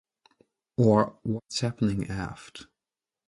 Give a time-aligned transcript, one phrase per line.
[0.77, 2.65] Or; What's happening aft?